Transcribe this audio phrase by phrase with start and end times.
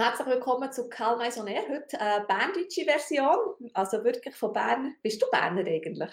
[0.00, 1.60] Herzlich willkommen zu Karl Maison Air.
[1.68, 3.36] Heute eine berndeutsche Version,
[3.74, 4.96] also wirklich von Bern.
[5.02, 6.10] Bist du Berner eigentlich?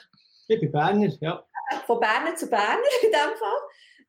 [0.49, 1.41] Ich bin Berner, ja.
[1.85, 3.59] Von Berner zu Berner in dem Fall.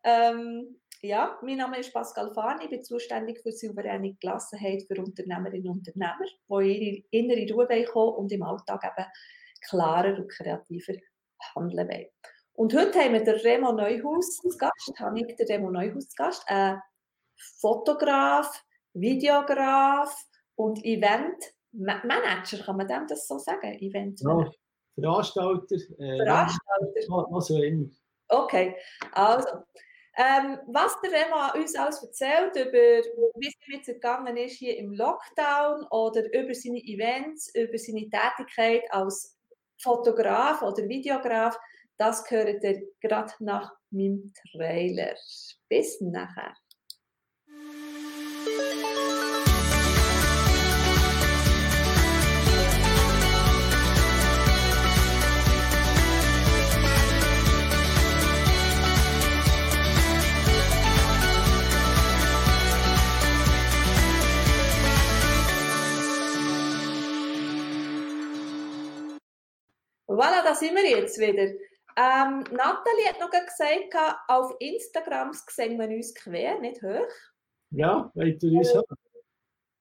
[0.02, 2.60] Ähm, ja, mein Name ist Pascal Fahn.
[2.60, 7.84] Ich bin zuständig für souveräne Gelassenheit für Unternehmerinnen und Unternehmer, die in ihre innere Ruhe
[7.84, 9.06] kommen und im Alltag eben
[9.60, 10.94] klarer und kreativer
[11.54, 12.06] handeln wollen.
[12.54, 14.92] Und heute haben wir den Remo Neuhaus zu Gast.
[14.98, 16.42] Habe ich den Remo Neuhaus zu Gast.
[16.48, 16.82] Ein
[17.60, 18.64] Fotograf,
[18.94, 20.14] Videograf
[20.56, 23.78] und Event-Manager, kann man dem das so sagen?
[23.80, 24.50] Event ja,
[24.94, 25.76] Veranstalter.
[25.98, 27.26] Äh, Veranstalter.
[27.30, 27.86] Was auch immer.
[28.28, 28.76] Okay,
[29.12, 29.48] also.
[30.20, 32.72] Ähm, was der Remo uns alles erzählt, über
[33.36, 38.10] wie es ihm jetzt gegangen ist hier im Lockdown oder über seine Events, über seine
[38.10, 39.38] Tätigkeit als
[39.80, 41.56] Fotograf oder Videograf,
[41.98, 45.14] das gehört ihr gerade nach meinem Trailer.
[45.68, 46.52] Bis nachher.
[70.18, 71.44] Voilà, da sind wir jetzt wieder.
[71.44, 73.94] Ähm, Nathalie hat noch gesagt,
[74.26, 77.06] auf Instagram sehen wir uns quer, nicht hoch.
[77.70, 78.82] Ja, wollt ihr uns hoch?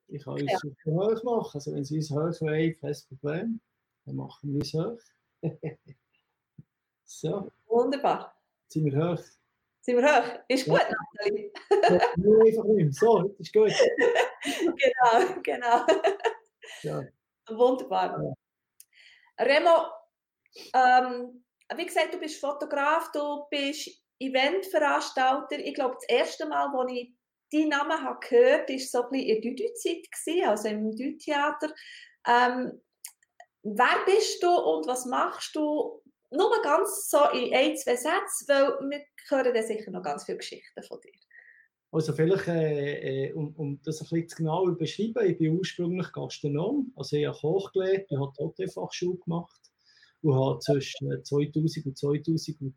[0.06, 0.92] Ich kann uns ja.
[0.92, 1.50] hoch machen.
[1.54, 3.60] Also wenn Sie uns hoch wollen, kein Problem.
[4.06, 5.00] Dann machen wir uns hoch.
[7.04, 7.50] so.
[7.66, 8.40] Wunderbar.
[8.68, 9.24] Sind wir hoch.
[9.80, 10.38] Sind wir hoch?
[10.46, 10.94] Ist gut, ja.
[11.14, 11.52] Nathalie.
[12.16, 12.94] Nur einfach nicht.
[12.94, 13.72] So, ist gut.
[14.44, 15.86] genau, genau.
[16.82, 17.02] Ja.
[17.48, 18.22] Wunderbar.
[18.22, 19.44] Ja.
[19.44, 19.97] Remo,
[20.74, 21.44] ähm,
[21.76, 25.58] wie gesagt, du bist Fotograf, du bist Eventveranstalter.
[25.58, 27.14] Ich glaube, das erste Mal, als ich
[27.52, 31.72] deinen Namen habe gehört habe, war so ein bisschen in der Dü-Zeit, also im Dü-Theater.
[32.26, 32.80] Ähm,
[33.62, 36.02] wer bist du und was machst du?
[36.30, 40.36] Nur ganz so in ein, zwei Sätzen, weil wir hören dann sicher noch ganz viele
[40.36, 41.12] Geschichten von dir.
[41.90, 46.12] Also vielleicht, äh, äh um, um das ein bisschen genauer zu beschreiben, ich bin ursprünglich
[46.12, 49.67] Gastronom, also ich habe Koch gelernt, ich habe Hotelfachschule gemacht
[50.22, 52.72] und habe zwischen 2000 und 2010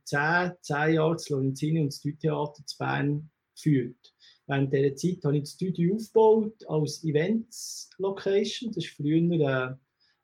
[0.62, 4.13] zehn Jahre das Lorenzini und das Stüdtheater zu Bern geführt.
[4.47, 8.72] Während dieser Zeit habe ich das Studio aufgebaut als Events-Location.
[8.74, 9.80] Das war früher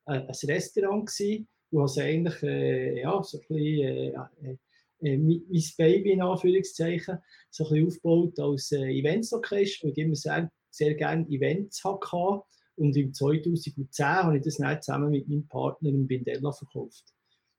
[0.05, 4.57] äh, ein Restaurant gewesen, wo also eigentlich äh, ja, so ein bisschen, äh, äh,
[5.01, 7.19] äh mein Baby in Anführungszeichen
[7.49, 12.43] so ein bisschen aufgebaut als äh, Events-Location, wo ich immer sehr, sehr gerne Events hatte
[12.77, 17.03] und im 2010 habe ich das dann zusammen mit meinem Partner in Bindella verkauft.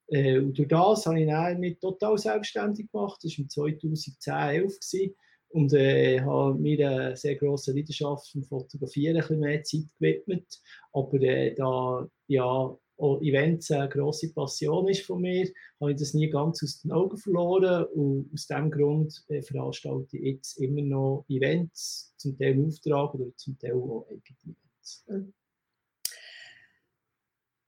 [0.08, 3.20] Äh, und durch das habe ich dann mich total selbstständig gemacht.
[3.22, 5.14] Das war im 2010, 11 gewesen.
[5.50, 10.60] Und äh, habe mir eine sehr grosse Leidenschaft vom Fotografieren ein bisschen mehr Zeit gewidmet.
[10.92, 15.48] Aber äh, da ja auch Events eine grosse Passion ist von mir,
[15.80, 17.86] habe ich das nie ganz aus den Augen verloren.
[17.94, 23.14] Und aus diesem Grund äh, veranstalte ich jetzt immer noch Events, zum Teil im Auftrag
[23.14, 24.54] oder zum Teil auch eigene.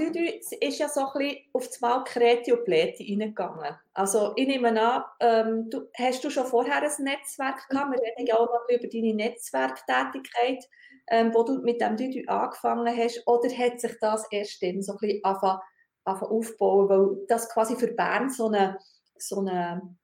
[0.60, 3.78] ist ja so ein bisschen auf das Mal Kreti und Pleti reingegangen.
[3.94, 7.92] Also ich nehme an, ähm, du, hast du schon vorher ein Netzwerk gehabt?
[7.92, 10.68] Wir reden ja auch noch über deine Netzwerktätigkeit,
[11.08, 13.22] ähm, wo du mit dem Düdü angefangen hast.
[13.28, 15.62] Oder hat sich das erst dann so ein bisschen angefangen,
[16.06, 18.80] aufbauen, weil das quasi für Bern so eine,
[19.16, 19.96] so eine,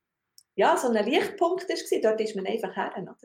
[0.54, 2.02] ja, so ein Lichtpunkt war.
[2.04, 3.16] Dort ist man einfach her, oder?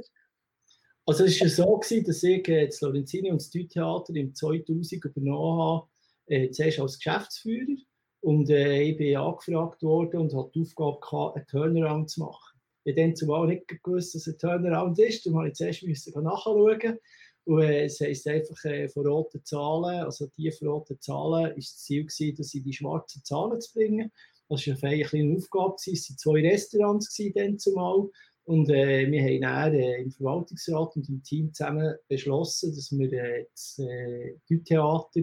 [1.06, 5.04] Also es war so, gewesen, dass ich äh, das Lorenzini und das Theater im 2000
[5.04, 5.88] übernommen habe,
[6.26, 7.76] äh, zuerst als Geschäftsführer.
[8.20, 12.58] Und äh, ich bin angefragt worden und hatte die Aufgabe gehabt, einen Turnaround zu machen.
[12.84, 15.26] Ich habe dann zumal nicht gewusst, dass ein Turnaround ist.
[15.26, 16.98] Darum musste ich zuerst nachschauen.
[17.44, 21.84] Und äh, es heisst einfach äh, von roten Zahlen, also tiefen roten Zahlen, ist das
[21.84, 24.10] Ziel gewesen, dass sie die schwarzen Zahlen zu bringen.
[24.48, 25.74] Das war eine kleine Aufgabe.
[25.76, 28.08] Es waren zwei Restaurants dann zumal.
[28.44, 33.12] Und äh, wir haben dann äh, im Verwaltungsrat und im Team zusammen beschlossen, dass wir
[33.12, 35.22] äh, das äh, Theater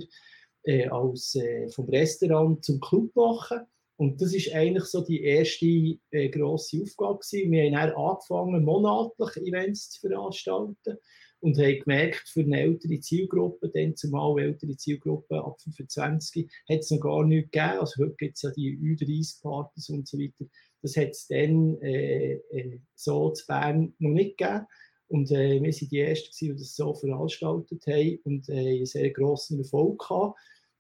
[0.63, 3.59] äh, als, äh, vom Restaurant zum Club machen.
[3.97, 5.65] Und das ist eigentlich so die erste
[6.09, 7.51] äh, grosse Aufgabe gewesen.
[7.51, 10.97] Wir haben dann angefangen, monatlich Events zu veranstalten
[11.41, 16.89] und haben gemerkt, für eine ältere Zielgruppe, dann zumal ältere Zielgruppe ab 25, hat es
[16.89, 17.79] noch gar nichts gegeben.
[17.79, 20.45] Also heute gibt es ja die Ü30-Partys und so weiter
[20.81, 24.65] das hat es dann äh, äh, so zu Bern noch nicht gegeben.
[25.07, 29.11] Und äh, wir waren die Ersten, die das so veranstaltet haben und äh, einen sehr
[29.11, 30.33] grossen Erfolg hatten.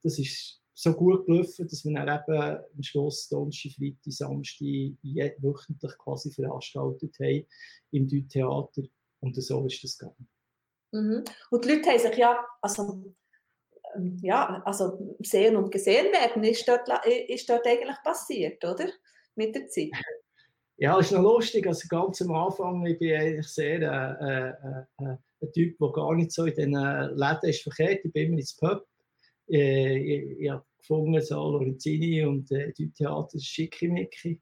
[0.03, 2.41] Das ist so gut gelaufen, dass wir dann eben
[2.75, 4.63] am Schluss Donnerstag, Freitag, Samstag
[5.43, 7.45] wöchentlich quasi veranstaltet haben
[7.91, 8.83] im Deutschtheater.
[9.19, 10.27] Und so ist das gegangen.
[10.91, 11.23] Mhm.
[11.51, 13.13] Und die Leute haben sich ja, also,
[13.95, 18.87] ähm, ja, also sehen und gesehen werden, ist dort, ist dort eigentlich passiert, oder?
[19.35, 19.91] Mit der Zeit.
[20.77, 25.17] Ja, es ist noch lustig, also ganz am Anfang, ich bin eigentlich sehr äh, äh,
[25.41, 28.03] ein Typ, der gar nicht so in den Läden ist verkehrt.
[28.03, 28.83] Ich bin immer ins Pub.
[29.47, 34.41] Äh, ich, ich habe gefunden, so Lorenzini und äh, Theater ist schickimicki.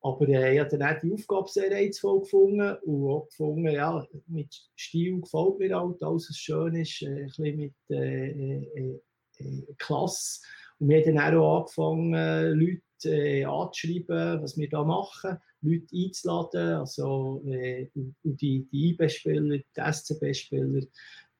[0.00, 4.54] Aber äh, ich habe dann die Aufgabe sehr reizvoll gefunden und auch gefunden, ja, mit
[4.76, 9.00] Stil gefällt mir halt, alles was schön ist, äh, ein bisschen äh, äh,
[9.38, 10.40] äh Klasse.
[10.78, 16.74] Und wir haben dann auch angefangen, Leute äh, anzuschreiben, was wir da machen, Leute einzuladen,
[16.74, 20.82] also äh, die, die IB-Spieler, die SCB-Spieler,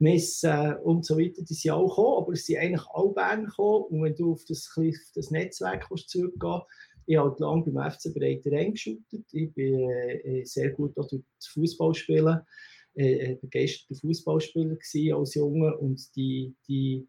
[0.00, 3.84] Messen und so weiter, die sind auch gekommen, aber es sind eigentlich alle Bern gekommen
[3.90, 4.84] und wenn du auf das, auf
[5.14, 6.62] das Netzwerk kannst zurückgehen
[7.08, 9.25] ich habe lange beim FC Breiter eingeschüttet.
[9.32, 12.40] Ich bin äh, sehr gut auch durch das Fußballspielen,
[12.96, 14.76] äh, begeisterter Fußballspieler
[15.16, 17.08] als Junge und die, die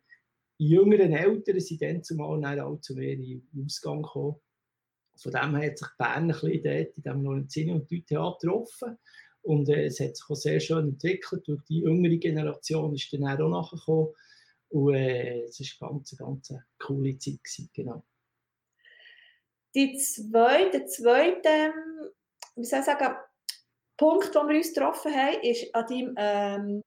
[0.60, 4.36] jüngeren Eltern sind dann zumal dann auch zu mir in den Ausgang gekommen.
[5.18, 8.98] Von dem hat sich Bern ein bisschen dort in diesem Lorenzini und Theater getroffen.
[9.42, 11.48] Und äh, es hat sich auch sehr schön entwickelt.
[11.48, 14.14] Durch die jüngere Generation ist dann auch nachgekommen.
[14.70, 17.44] Und äh, es war eine ganz, ganz coole Zeit.
[17.44, 18.04] Gewesen, genau.
[19.76, 21.74] Die zweite, der zweite,
[22.56, 23.16] wie soll ich sagen,
[23.98, 26.84] Punkt, wo wir uns getroffen haben, ist an deinem ähm,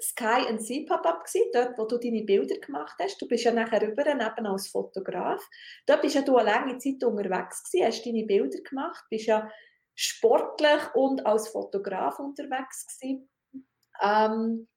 [0.00, 3.20] Sky and Sea Pop-Up dort, wo du deine Bilder gemacht hast.
[3.20, 5.44] Du bist ja nachher rüber, neben als Fotograf.
[5.86, 9.50] Dort bist ja du eine lange Zeit unterwegs gewesen, hast deine Bilder gemacht, bist ja
[9.94, 13.28] sportlich und als Fotograf unterwegs gewesen.
[14.00, 14.68] Ähm,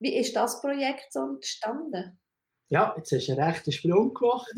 [0.00, 2.18] wie ist das Projekt so entstanden?
[2.70, 4.52] Ja, jetzt hast du einen rechten Sprung gemacht.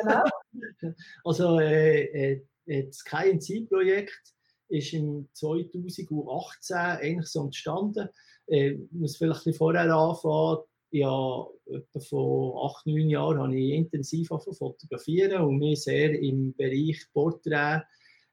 [0.00, 0.24] Genau.
[1.24, 4.34] also äh, äh, das Sky and Sea Projekt
[4.68, 8.08] ist im 2018 eigentlich so entstanden.
[8.50, 10.64] Äh, ich muss vielleicht vorher anfangen.
[10.92, 17.06] Ja, etwa vor acht, neun Jahren habe ich intensiv fotografieren und mich sehr im Bereich
[17.12, 17.82] Porträt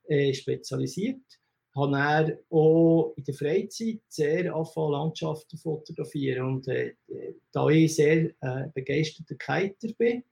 [0.08, 1.22] äh, spezialisiert.
[1.30, 6.48] Ich habe auch in der Freizeit sehr angefangen, Landschaften fotografieren.
[6.48, 6.96] Und äh,
[7.52, 10.24] da ich sehr äh, begeisterter Kiter bin,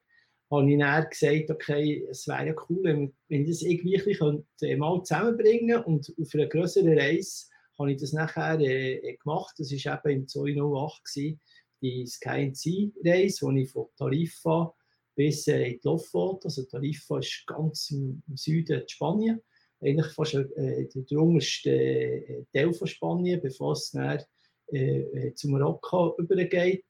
[0.52, 4.76] habe ich dann gesagt, okay, es wäre ja cool, wenn, ich das irgendwie könnte, äh,
[4.76, 7.46] mal zusammenbringen und auf einer größeren Reise
[7.78, 9.56] habe ich das nachher äh, gemacht.
[9.58, 11.42] Das war eben im 2008 gewesen,
[11.82, 14.74] die Sky Sea Reise, wo ich von Tarifa
[15.16, 19.42] bis äh, in die Lofoten, also Tarifa ist ganz im, im Süden Spanien,
[19.82, 24.20] eigentlich fast äh, der unterste äh, Teil von Spanien, bevor es dann
[24.72, 26.86] äh, äh, zu Marokko übergeht.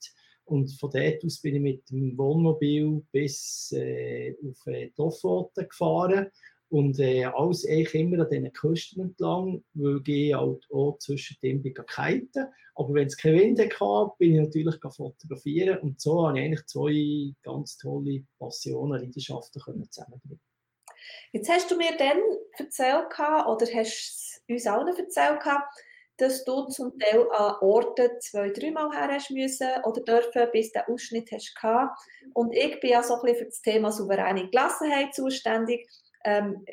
[0.46, 5.68] Und von dort aus bin ich mit dem Wohnmobil bis äh, auf äh, die Lofoten
[5.68, 6.28] gefahren.
[6.70, 11.62] Und äh, alles eigentlich immer an diesen Küsten entlang, weil ich halt auch zwischen dem
[11.64, 15.80] kiten Aber wenn es keinen Wind hatte, bin ich natürlich fotografieren.
[15.80, 20.42] Und so habe ich eigentlich zwei ganz tolle Passionen, Leidenschaften zusammenbringen
[21.32, 22.18] Jetzt hast du mir dann
[22.58, 25.40] erzählt, oder hast uns allen erzählt,
[26.18, 30.94] dass du zum Teil an Orten zwei, dreimal her müssen oder dürfen, bis du den
[30.94, 31.54] Ausschnitt hast.
[32.34, 35.90] Und ich bin ja so ein bisschen für das Thema souveräne Gelassenheit zuständig.
[36.26, 36.66] Ähm,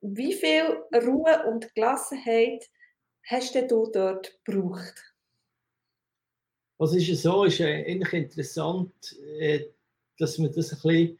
[0.00, 2.64] wie viel Ruhe und Gelassenheit
[3.26, 4.94] hast du dort gebraucht?
[6.78, 8.92] Also ist so, ist eigentlich interessant,
[9.38, 9.66] äh,
[10.18, 11.18] dass man das ein bisschen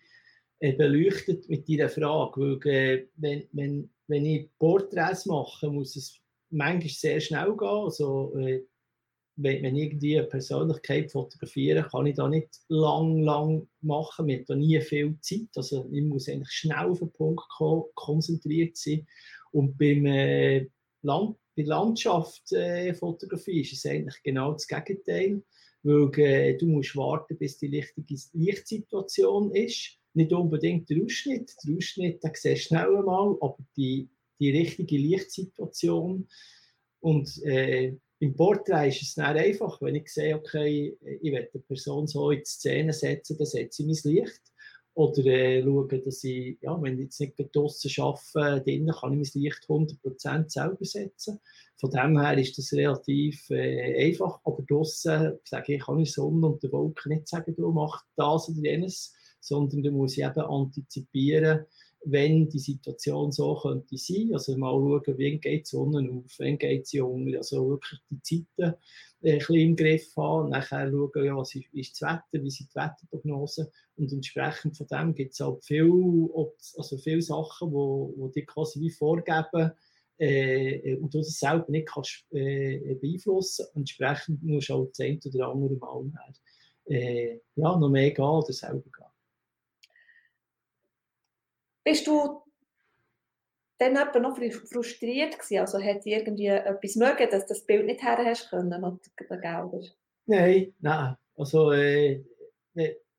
[0.60, 6.20] äh, beleuchtet mit dieser Frage, weil äh, wenn, wenn, wenn ich Porträts mache, muss es
[6.50, 7.68] manchmal sehr schnell gehen.
[7.68, 8.36] Also,
[9.36, 14.30] wenn, irgendwie eine Persönlichkeit fotografieren, kann ich da nicht lang, lang machen.
[14.30, 15.48] Hat da nie viel Zeit.
[15.56, 19.06] Also, ich muss eigentlich schnell auf den Punkt kommen, konzentriert sein.
[19.50, 20.66] Und beim äh,
[21.02, 25.42] Land, bei Landschaftsfotografie äh, ist es eigentlich genau das Gegenteil.
[25.82, 29.98] Weil äh, du musst warten, bis die richtige Lichtsituation ist.
[30.14, 31.52] Nicht unbedingt der Ausschnitt.
[31.66, 34.08] Der Ausschnitt, den siehst du schnell einmal, aber die
[34.40, 36.28] die richtige Lichtsituation.
[37.00, 41.62] Und äh, im Porträt ist es dann einfach, wenn ich sehe, okay, ich will eine
[41.62, 44.40] Person so in die Szene setzen, dann setze ich mein Licht.
[44.94, 49.34] Oder äh, schaue, dass ich, ja, wenn ich jetzt nicht draußen arbeite, drinnen kann ich
[49.34, 51.40] mein Licht 100% selber setzen.
[51.78, 54.40] Von dem her ist das relativ äh, einfach.
[54.44, 58.48] Aber draußen sage ich, kann ich Sonne und der Wolken nicht sagen, du mach das
[58.48, 61.66] oder jenes, sondern da muss ich eben antizipieren,
[62.06, 64.30] wenn die Situation so könnte sein.
[64.32, 67.38] Also mal schauen, wann geht die Sonne auf, wann geht sie unter.
[67.38, 68.75] Also wirklich die Zeiten
[69.23, 70.50] äh, ein bisschen im Griff haben.
[70.50, 73.66] Nachher schauen, ja, was ist, ist das Wetter, wie sind die Wetterprognosen.
[73.96, 76.28] Und entsprechend von dem gibt es auch viel,
[76.76, 79.73] also viele Sachen, wo, wo die quasi wie vorgeben,
[80.18, 83.66] äh, und du das selber nicht kannst äh, beeinflussen.
[83.75, 86.11] Entsprechend musst du auch das eine oder andere Mal
[86.87, 89.13] äh, ja, noch mehr gehen oder selber gehen.
[91.84, 92.42] Bist du
[93.78, 95.58] dann etwa noch frustriert gewesen?
[95.58, 99.82] Also hat irgendwie etwas mögen, dass du das Bild nicht her hast können oder Gelder?
[100.26, 101.16] Nein, nein.
[101.36, 102.24] Also äh,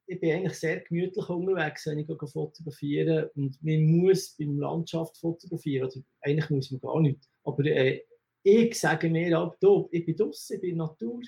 [0.07, 5.89] ich bin eigentlich sehr gemütlich unterwegs, wenn ich fotografiere und man muss beim Landschaft fotografieren,
[5.89, 7.19] oder eigentlich muss man gar nicht.
[7.43, 8.01] Aber äh,
[8.43, 9.57] ich sage mir ab,
[9.91, 11.21] ich bin draußen, ich bin in der Natur.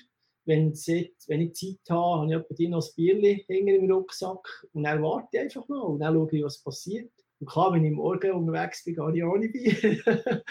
[0.44, 5.02] Wenn, wenn ich Zeit habe, habe ich etwa noch ein Bierchen im Rucksack und dann
[5.02, 7.12] warte ich einfach mal und dann schaue ich, was passiert.
[7.40, 10.02] Und klar, wenn ich morgen unterwegs bin, gehe ich ohne Bier.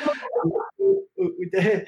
[0.44, 1.82] und, und, dann,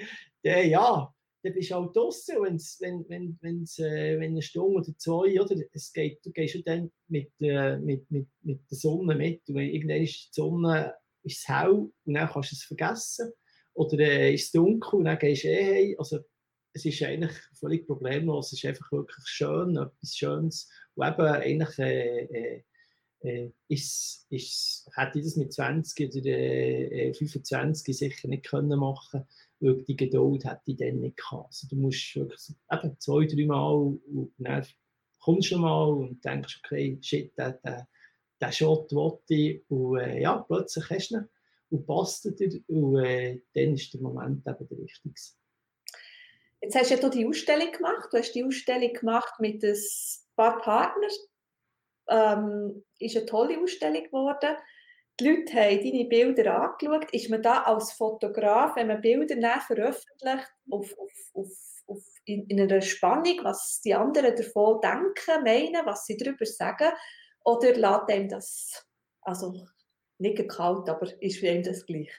[0.44, 4.82] dann, ja, dann bist du auch draußen, wenn's, wenn, wenn, wenn's, äh, wenn eine Stunde
[4.82, 8.78] oder zwei, oder, es geht, du gehst ja dann mit, äh, mit, mit, mit der
[8.78, 9.48] Sonne mit.
[9.48, 13.32] Und irgendwann ist die Sonne ist hell und dann kannst du es vergessen.
[13.74, 15.96] Oder äh, ist es dunkel und dann gehst du eh heim.
[15.98, 16.20] Also,
[16.74, 18.48] es ist eigentlich völlig problemlos.
[18.48, 20.70] Es ist einfach wirklich schön, etwas Schönes.
[20.96, 22.64] Und eben eigentlich äh,
[23.22, 28.80] äh, äh, ist, ist, hätte ich das mit 20 oder äh, 25 sicher nicht können
[28.80, 29.26] machen
[29.60, 31.48] weil die Geduld hätte ich dann nicht gehabt.
[31.48, 34.66] Also du musst wirklich eben zwei, drei Mal und dann
[35.20, 37.88] kommst du mal und denkst, okay, shit, der, der,
[38.40, 41.30] der Shot wollte ich und äh, ja, plötzlich hast du ihn
[41.72, 45.14] und passt dir und äh, dann ist der Moment eben der richtige.
[46.62, 48.10] Jetzt hast du ja die Ausstellung gemacht.
[48.12, 49.78] Du hast die Ausstellung gemacht mit ein
[50.36, 51.10] paar Partnern.
[52.10, 54.58] Ähm, ist eine tolle Ausstellung geworden
[55.20, 59.62] die Leute haben deine Bilder angeschaut, ist man da als Fotograf, wenn man Bilder dann
[59.62, 65.86] veröffentlicht, auf, auf, auf, auf in, in, einer Spannung, was die anderen davon denken, meinen,
[65.86, 66.92] was sie darüber sagen,
[67.44, 68.86] oder lässt einem das,
[69.22, 69.68] also
[70.20, 72.12] nicht kalt, aber ist für ihn das gleich?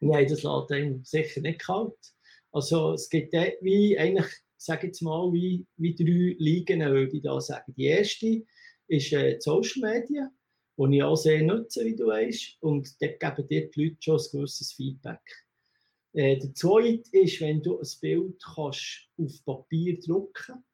[0.00, 1.94] Nein, das lässt einem sicher nicht kalt.
[2.52, 7.40] Also es gibt wie eigentlich, sage jetzt mal, wie, wie drei Ligen, würde ich da
[7.40, 7.74] sagen.
[7.76, 8.44] Die erste
[8.88, 10.30] ist äh, Social Media
[10.78, 12.58] die ich auch sehr nutze, wie du weißt.
[12.60, 15.46] Und dort geben dir die Leute schon ein gewisses Feedback.
[16.12, 20.64] Äh, der zweite ist, wenn du ein Bild kannst auf Papier drucken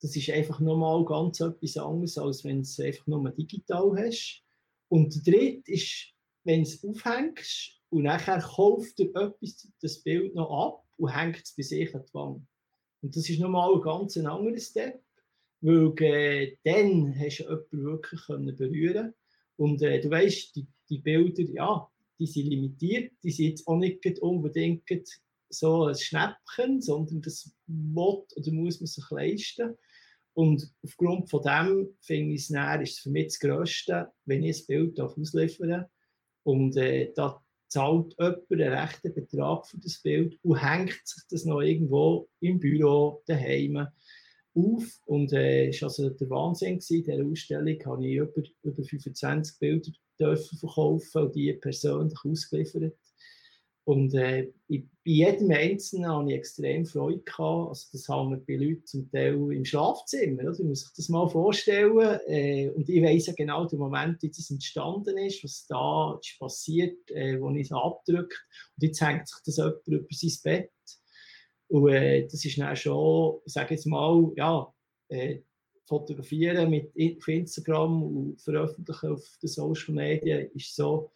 [0.00, 4.42] Das ist einfach nochmal ganz etwas anderes, als wenn du es einfach nur digital hast.
[4.88, 6.12] Und der dritte ist,
[6.44, 11.42] wenn du es aufhängst und nachher kauft dir etwas das Bild noch ab und hängt
[11.44, 12.46] es bei sich an die Wand.
[13.02, 15.02] Und das ist nochmal ein ganz anderer Step,
[15.60, 18.20] weil äh, dann hast du jemanden wirklich
[18.56, 19.14] berühren können
[19.56, 21.86] und äh, du weißt, die, die Bilder, ja,
[22.18, 24.82] die sind limitiert, die sind jetzt auch nicht unbedingt
[25.48, 29.76] so ein Schnäppchen, sondern das will oder muss man sich leisten.
[30.32, 34.44] Und aufgrund von dem finde ich es näher, ist es für mich das Größte, wenn
[34.44, 35.90] ich ein Bild ausliefern darf.
[36.44, 41.44] Und äh, da zahlt jemand einen rechten Betrag für das Bild und hängt sich das
[41.44, 43.88] noch irgendwo im Büro daheim
[44.54, 46.96] auf und äh, ist also der Wahnsinn gewesen.
[46.96, 52.94] In dieser Ausstellung habe ich über, über 25 Bilder dürfen verkaufen und die persönlich ausgeliefert.
[53.84, 57.70] Und äh, bei jedem Einzelnen habe ich extrem Freude gehabt.
[57.70, 60.42] Also das haben wir bei Leuten zum Teil im Schlafzimmer.
[60.42, 60.52] Oder?
[60.52, 62.20] Ich muss sich das mal vorstellen.
[62.26, 67.10] Äh, und ich weiss ja genau den Moment, wie das entstanden ist, was da passiert,
[67.10, 70.70] äh, wo ich es abgedrückt Und jetzt hängt sich das jemand über sein Bett.
[71.70, 74.72] Und äh, das ist dann schon, ich sage jetzt mal, ja,
[75.08, 75.38] äh,
[75.86, 81.12] fotografieren mit Instagram und veröffentlichen auf den Social Media ist so,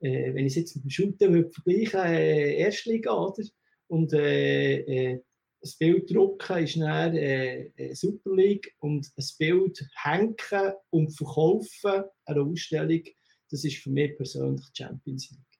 [0.00, 3.42] äh, wenn ich es jetzt mit dem Shooten würde vergleichen, äh, Erstliga, oder?
[3.88, 5.20] Und äh, äh,
[5.60, 12.04] das Bild drucken ist dann äh, äh, Super League und ein Bild hängen und verkaufen
[12.26, 13.02] einer Ausstellung,
[13.50, 15.53] das ist für mich persönlich Champions League.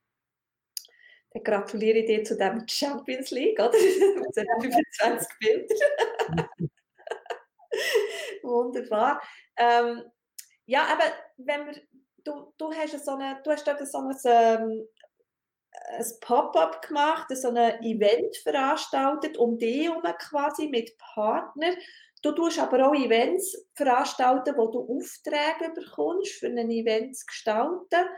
[1.43, 3.73] Gratuliere ich dir zu dem Champions League, oder?
[3.73, 6.49] Mit 25 Bildern.
[8.43, 9.21] Wunderbar.
[9.57, 10.03] Ähm,
[10.67, 11.05] ja, aber
[11.37, 11.83] wenn wir,
[12.25, 14.87] du, du hast so eine, du hast dort so ein, ähm,
[15.99, 21.75] ein Pop-up gemacht, so ein Event veranstaltet, um dich herum quasi mit Partnern.
[22.23, 28.09] Du tust aber auch Events veranstalten, wo du Aufträge bekommst, für ein Event zu gestalten.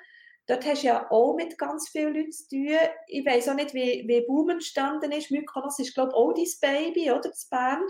[0.46, 2.68] Dort hast du ja auch mit ganz vielen Leuten zu tun.
[3.08, 5.30] Ich weiß auch nicht, wie, wie Boom entstanden ist.
[5.30, 7.82] Mykonos ist, glaube ich, auch dein Baby, oder, zu Bern.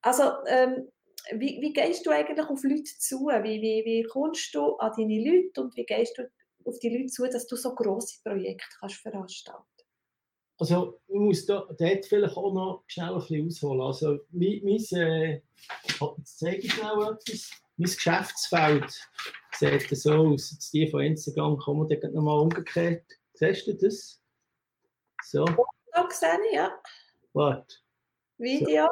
[0.00, 0.88] Also, ähm,
[1.32, 3.26] wie, wie gehst du eigentlich auf Leute zu?
[3.26, 6.22] Wie, wie, wie kommst du an deine Leute und wie gehst du
[6.64, 9.62] auf die Leute zu, dass du so grosse Projekte kannst veranstalten
[10.58, 13.80] Also, ich muss da, dort vielleicht auch noch schnell ein bisschen ausholen.
[13.82, 15.42] Also, mein, mein äh,
[16.18, 17.61] jetzt zeige ich schnell etwas.
[17.76, 19.08] Mein Geschäftsfeld
[19.58, 20.52] sieht so aus.
[20.52, 23.04] Jetzt die von Instagram kommen dann nochmal umgekehrt.
[23.34, 24.20] Siehst du das?
[25.24, 25.44] So.
[26.10, 26.70] Sehe ich, ja.
[27.32, 27.76] Warte.
[28.38, 28.88] Video.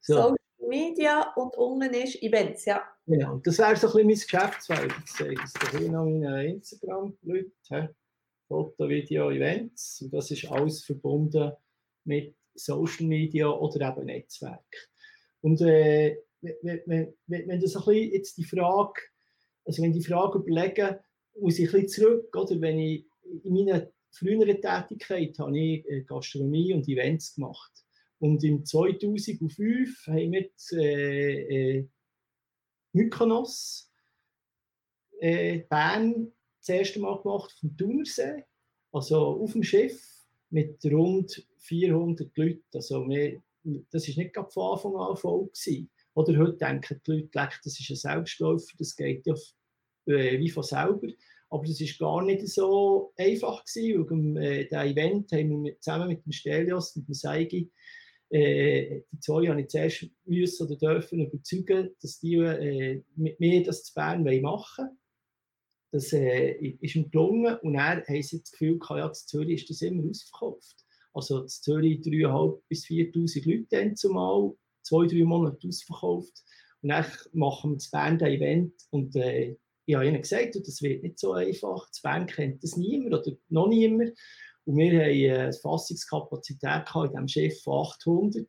[0.00, 0.14] So.
[0.14, 0.36] Social
[0.68, 2.82] Media und unten ist Events, ja.
[3.06, 4.94] Genau, das wäre so ein bisschen mein Geschäftsfeld.
[5.04, 7.94] Ich zeige es dir hier noch meine Instagram-Leute.
[8.46, 10.02] Foto, Video, Events.
[10.02, 11.52] Und das ist alles verbunden
[12.04, 14.90] mit Social Media oder eben Netzwerk.
[15.40, 19.00] Und äh, wenn, wenn, wenn du so ein bisschen jetzt die Frage,
[19.64, 20.96] also wenn die Frage überlegen,
[21.38, 23.06] muss ich ein bisschen zurück, oder wenn ich
[23.44, 27.70] in meiner früheren Tätigkeit habe ich äh, Gastronomie und Events gemacht.
[28.18, 31.88] Und im 2005 haben wir äh, äh,
[32.92, 33.90] Mykonos,
[35.20, 38.44] äh, Bern das erste Mal gemacht vom Thunersee,
[38.92, 40.02] also auf dem Schiff
[40.50, 42.62] mit rund 400 Leuten.
[42.74, 43.40] Also wir,
[43.90, 45.46] das war nicht von Anfang an voll.
[45.46, 45.90] Gewesen.
[46.14, 49.34] Oder heute denken die Leute, das ist ein Selbstläufer, das geht ja
[50.06, 51.08] äh, wie von selber.
[51.48, 56.08] Aber das war gar nicht so einfach gewesen, weil äh, das Event haben wir zusammen
[56.08, 57.70] mit dem Stelios und dem Seigi
[58.30, 63.62] äh, die zwei habe ich zuerst müssen oder dürfen überzeugen, dass die äh, mit mir
[63.64, 64.98] das zu Bern machen wollen.
[65.92, 69.82] Das äh, ist ihm gelungen und er sie das Gefühl gehabt, ja, Zürich ist das
[69.82, 70.76] immer ausverkauft.
[71.12, 74.52] Also in Zürich 3'500 bis 4'000 Leute dann zumal,
[74.90, 76.42] zwei, drei Monate ausverkauft.
[76.82, 79.56] Und dann machen wir zu Bern das Event und äh,
[79.86, 81.90] ich habe ihnen gesagt, das wird nicht so einfach.
[81.90, 84.12] Zu Bern kennt das niemand oder noch niemand.
[84.64, 88.46] Und wir haben eine Fassungskapazität in diesem Schiff von 800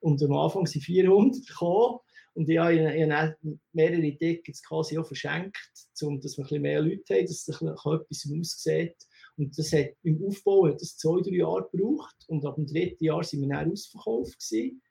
[0.00, 1.98] und am Anfang sind 400 gekommen.
[2.34, 5.56] Und ich habe ihnen mehrere Tickets quasi auch verschenkt,
[6.02, 8.96] um dass wir ein mehr Leute haben, dass es etwas aussieht.
[9.36, 12.16] Und das hat, im Aufbau hat das zwei, drei Jahre gebraucht.
[12.28, 14.82] Und ab dem dritten Jahr sind wir dann ausverkauft gewesen.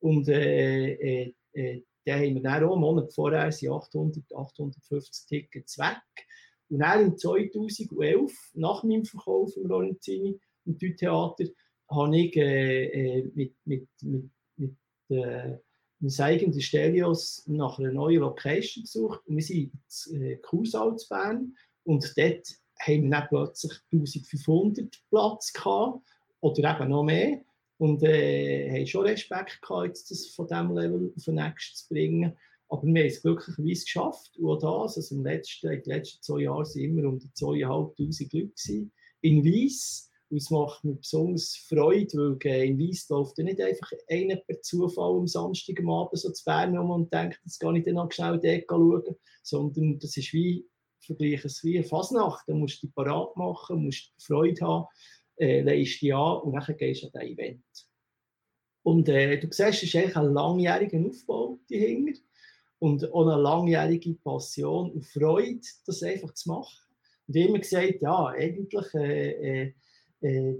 [0.00, 5.78] Und äh, äh, äh, dann haben wir dann auch einen Monat vorher 800, 850 Tickets
[5.78, 6.00] weg.
[6.70, 11.44] Und dann im 2011, nach meinem Verkauf im Lorenzini, im Theater,
[11.90, 14.76] habe ich äh, äh, mit, mit, mit, mit
[15.10, 15.58] äh,
[16.00, 19.20] mit eigenen Stereos nach einer neuen Location gesucht.
[19.26, 19.72] Und wir sind
[20.10, 22.46] in äh, zu Bern und dort
[22.80, 26.00] haben wir dann plötzlich 1500 Platz gehabt,
[26.40, 27.40] oder eben noch mehr.
[27.78, 31.88] Und äh, haben schon Respekt gehabt, jetzt das von diesem Level auf den nächsten zu
[31.88, 32.36] bringen.
[32.68, 34.36] Aber wir haben es glücklicherweise geschafft.
[34.36, 37.28] Und auch das, also im letzten, in den letzten zwei Jahren waren immer um die
[37.28, 38.90] 2'500 Leute
[39.22, 40.10] in Weiss.
[40.30, 45.16] Und es macht mir besonders Freude, weil in Weiss läuft nicht einfach einer per Zufall
[45.16, 48.12] am Samstag am Abend so zu Bern um und denkt, jetzt kann ich dann noch
[48.12, 49.16] schnell dort schauen.
[49.42, 50.66] Sondern das ist wie,
[51.00, 52.44] vergleiche es wie eine Fasnacht.
[52.46, 54.86] Da musst du dich parat machen, musst Freude haben,
[55.38, 57.64] äh, leist dich an und dann gehst du an das Event.
[58.82, 62.20] Und äh, du siehst, es ist eigentlich ein langjähriger Aufbau dahinter
[62.78, 66.78] und auch eine langjährige Passion und Freude, das einfach zu machen.
[67.26, 69.30] Und ich habe immer gesagt, ja, eigentlich äh,
[69.62, 69.74] äh,
[70.20, 70.54] äh,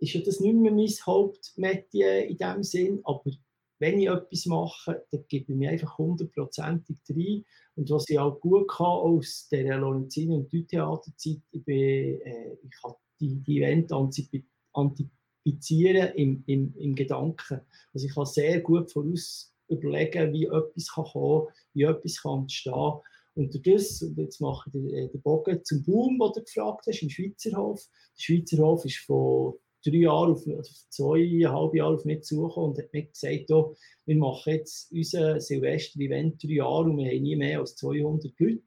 [0.00, 3.30] ist ja das nicht mehr mein Hauptmetier in dem Sinn, aber
[3.78, 7.44] wenn ich etwas mache, dann gebe ich mir einfach hundertprozentig rein.
[7.74, 12.92] Und was ich auch gut kann aus der Lorenzini- und Theaterzeit, ich, äh, ich kann
[13.22, 17.60] die, die Event antizipieren im, im, im Gedanken.
[17.94, 23.00] Also ich kann sehr gut voraus überlegen, wie etwas kann kommen wie etwas kann entstehen
[23.34, 27.02] und das, und jetzt mache ich den, äh, Bogen zum Boom, den du gefragt hast,
[27.02, 27.82] im Schweizerhof.
[28.16, 29.54] Der Schweizerhof ist von
[29.84, 34.16] drei Jahren auf, auf zweieinhalb Jahre auf mich zugekommen und hat mir gesagt, oh, wir
[34.16, 38.62] machen jetzt unser Silvester-Event drei Jahre und wir haben nie mehr als 200 Leute.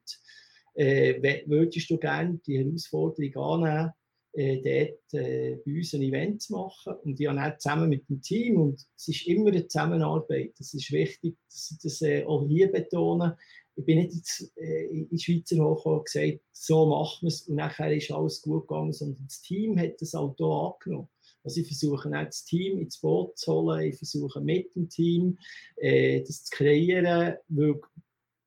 [0.74, 3.92] Äh, würdest du gerne die Herausforderung annehmen,
[4.36, 6.94] äh, dort äh, bei uns ein Event zu machen.
[7.04, 10.92] Und ich habe zusammen mit dem Team, und es ist immer eine Zusammenarbeit, das ist
[10.92, 13.38] wichtig, dass ich das äh, auch hier betone.
[13.78, 17.56] Ich bin nicht äh, in die Schweizer Hoch und gesagt, so machen wir es und
[17.56, 21.10] nachher ist alles gut gegangen, sondern das Team hat das auch hier angenommen.
[21.44, 25.38] Also ich versuche auch das Team ins Boot zu holen, ich versuche mit dem Team
[25.76, 27.76] äh, das zu kreieren, weil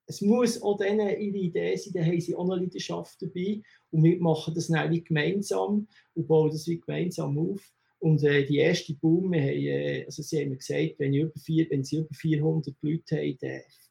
[0.09, 4.03] es muss auch denen ihre Idee sein, da haben sie auch eine Leidenschaft dabei und
[4.03, 7.61] wir machen das dann wie gemeinsam und bauen das wie gemeinsam auf.
[7.99, 11.69] Und äh, die erste Boom, haben, äh, also sie haben mir gesagt, wenn, über vier,
[11.69, 13.37] wenn sie über 400 Leute haben,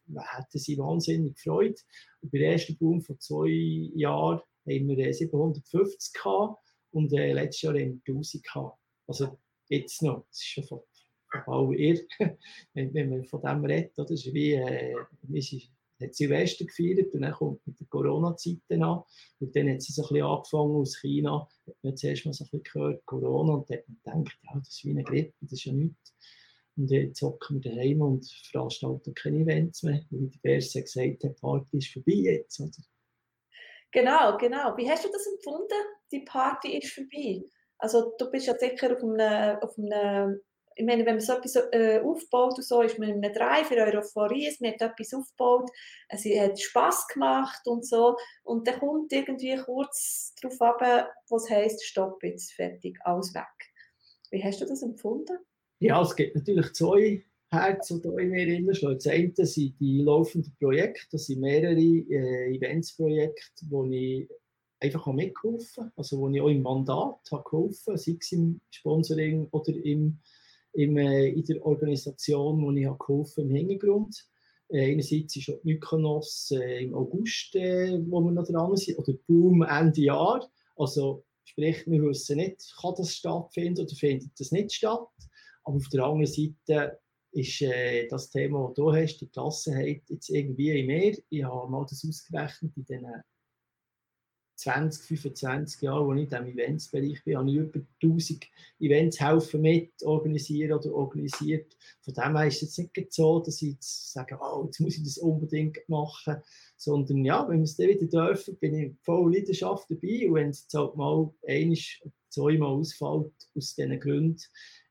[0.08, 1.78] dann hätten sie wahnsinnig gefreut.
[2.20, 3.48] Und bei der ersten Boom von zwei
[3.94, 6.58] Jahren haben wir äh, 750 gehabt
[6.90, 8.76] und äh, letztes Jahr haben wir 1000 gehabt.
[9.06, 10.80] Also jetzt noch, das ist schon von
[11.46, 12.00] all ihr,
[12.74, 14.96] wenn, wenn man von dem redet, das ist wie, äh,
[16.00, 19.02] hat Silvester gefeiert und dann kommt mit der Corona-Zeit an.
[19.40, 22.44] Und dann hat sie so ein bisschen angefangen aus China, hat man zuerst mal so
[22.44, 25.34] ein bisschen gehört, Corona, und dann hat man gedacht, ja, das ist wie eine Grippe,
[25.40, 26.14] das ist ja nichts.
[26.76, 31.36] Und jetzt hocken wir daheim und veranstalten keine Events mehr, weil die Verse gesagt hat,
[31.36, 32.70] die Party ist vorbei jetzt, oder?
[33.90, 34.76] Genau, genau.
[34.76, 35.74] Wie hast du das empfunden?
[36.12, 37.42] Die Party ist vorbei.
[37.78, 40.40] Also du bist ja sicher auf einem, auf einem
[40.78, 43.64] ich meine, wenn man so etwas äh, aufbaut und so, ist man in einem Drei
[43.64, 45.68] für Euphorie, man hat etwas aufgebaut,
[46.08, 48.16] es hat Spass gemacht und so.
[48.44, 53.42] Und dann kommt irgendwie kurz darauf ab, was heisst, stopp jetzt, fertig, alles weg.
[54.30, 55.38] Wie hast du das empfunden?
[55.80, 58.98] Ja, es gibt natürlich zwei Herzen, die in mir hineinschlagen.
[58.98, 64.28] Das eine sind die laufenden Projekte, das sind mehrere äh, Eventsprojekte, wo ich
[64.78, 68.60] einfach auch mitgeholfen habe, also wo ich auch im Mandat habe geholfen, sei es im
[68.70, 70.20] Sponsoring oder im
[70.72, 74.24] im, äh, in der Organisation, wo ich geholfen im Hintergrund.
[74.68, 79.14] Äh, einerseits ist auch Mykonos äh, im August, äh, wo wir noch dran sind, oder
[79.26, 80.48] Boom Ende Jahr.
[80.76, 85.08] Also sprich, wir wissen nicht, kann das stattfinden oder findet das nicht statt.
[85.64, 86.98] Aber auf der anderen Seite
[87.32, 91.16] ist äh, das Thema, das du hast, die Klassenheit, jetzt irgendwie mehr.
[91.28, 93.06] Ich habe mal das ausgerechnet in diesen
[94.58, 98.46] 20, 25 Jahren, als ich in diesem Eventsbereich bin, habe ich über 1000
[98.80, 101.76] Events helfen mit organisieren oder organisiert.
[102.02, 104.96] Von dem her ist es jetzt nicht so, dass ich jetzt sage, oh, jetzt muss
[104.96, 106.38] ich das unbedingt machen,
[106.76, 110.48] sondern ja, wenn wir es dann wieder dürfen, bin ich voll Leidenschaft dabei und wenn
[110.50, 114.42] es jetzt halt mal einiges, zweimal ausfällt, aus diesen Gründen,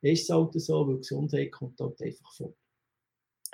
[0.01, 2.53] ist es halt so, weil Gesundheit kommt halt einfach vor.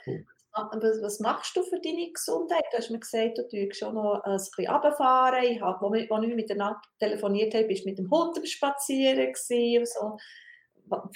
[0.03, 0.32] Punkt.
[0.55, 2.63] Was machst du für deine Gesundheit?
[2.71, 5.43] Du hast mir gesagt, du tust schon noch ein bisschen runterfahren.
[5.45, 10.17] Ich habe, als wir miteinander telefoniert haben, bist mit dem Hund am Spazieren und so.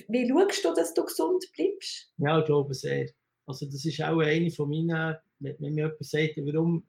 [0.08, 2.12] Wie schaust du, dass du gesund bleibst?
[2.17, 3.10] Ja, ich glaube sehr.
[3.45, 6.88] Also das ist auch eine von meinen, wenn mir jemand sagt, warum,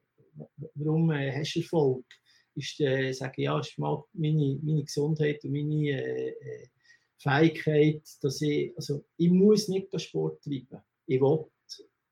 [0.74, 2.04] warum äh, hast du Erfolg,
[2.54, 6.66] ist, äh, sage ja, ist mal meine, meine Gesundheit und meine äh, äh,
[7.18, 10.82] Fähigkeit, dass ich, also ich muss nicht Sport treiben.
[11.06, 11.44] Ich will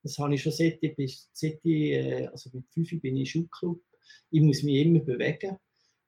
[0.07, 3.81] das habe ich schon seit ich, seit ich äh, also mit 5 bin ich Schulclub.
[4.31, 5.57] Ich muss mich immer bewegen.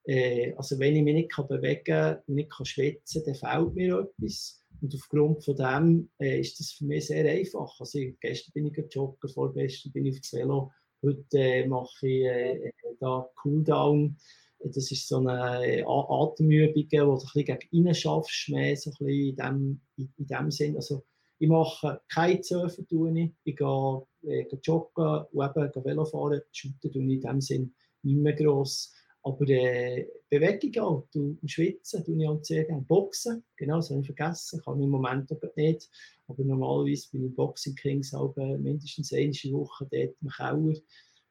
[0.05, 3.99] Äh, also wenn ich mich nicht kann bewegen kann, nicht kann schwitzen dann fehlt mir
[3.99, 4.63] etwas.
[4.81, 7.79] Und aufgrund von dem äh, ist das für mich sehr einfach.
[7.79, 10.71] Also gestern bin ich joggen, vorgestern bin ich auf das Velo.
[11.03, 14.17] Heute mache ich äh, da Cooldown.
[14.61, 19.05] Das ist so eine Atemübung, wo du ein bisschen gegen innen schaffst, mehr so ein
[19.05, 20.75] bisschen in dem, in, in dem Sinn.
[20.75, 21.05] Also,
[21.39, 23.31] ich mache kein Surfen, tue ich.
[23.45, 26.41] ich gehe, äh, joggen und eben Velo fahren.
[26.51, 27.73] Shooten tue ich in dem Sinn
[28.03, 28.93] nicht mehr gross.
[29.23, 32.81] Aber äh, Bewegung halt und Schwitzen tue ich halt sehr gerne.
[32.81, 35.89] Boxen, genau, das habe ich vergessen, kann ich im Moment aber nicht.
[36.27, 40.73] Aber normalerweise bin ich Boxing Kings auch mindestens eine Woche dort im Keller.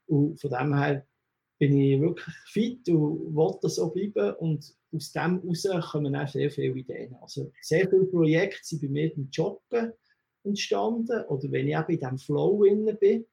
[0.07, 1.07] Und von dem her
[1.59, 4.35] bin ich wirklich fit und wollte so bleiben.
[4.37, 7.14] Und aus dem heraus kommen auch sehr viele Ideen.
[7.21, 9.92] Also sehr viele Projekte sind bei mir beim Joggen
[10.44, 11.25] entstanden.
[11.27, 13.27] Oder wenn ich eben in diesem Flow inne bin,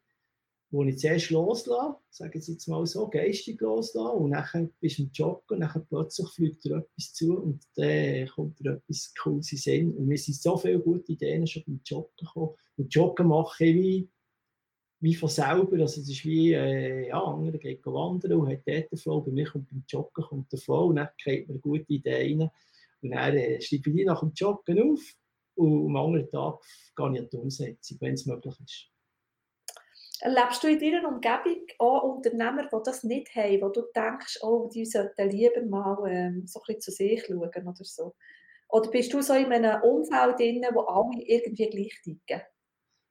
[0.72, 5.04] wo ich zuerst loslasse, sage ich jetzt mal so, geistig loslasse, und dann bist du
[5.04, 9.52] im Joggen und dann plötzlich fliegt dir etwas zu und dann kommt dir etwas Cooles
[9.52, 9.96] in Sinn.
[9.96, 12.56] Und mir sind so viele gute Ideen schon beim Joggen gekommen.
[12.78, 14.10] Und Joggen mache ich wie
[15.00, 15.80] wie von selber.
[15.80, 19.22] Also es ist wie, äh, ja, andere gehen wandern und hat dort den Flow.
[19.22, 22.52] Bei mir kommt beim Joggen kommt der Flow und dann kriegt man gute Ideen rein.
[23.02, 25.02] Und dann äh, schreibe ich die nach dem Joggen auf
[25.56, 26.60] und am anderen Tag
[26.96, 28.90] gehe ich an die Umsetzung, wenn es möglich ist.
[30.22, 34.70] Erlebst du in deiner Umgebung auch Unternehmer, die das nicht haben, wo du denkst, oh,
[34.74, 38.16] die sollten lieber mal ähm, so ein bisschen zu sich schauen oder so?
[38.70, 42.42] Oder bist du so in einem Umfeld drin, wo alle irgendwie gleich ticken?